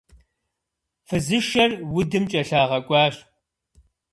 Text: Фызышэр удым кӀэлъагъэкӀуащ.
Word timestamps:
Фызышэр 1.07 1.71
удым 1.97 2.25
кӀэлъагъэкӀуащ. 2.31 3.15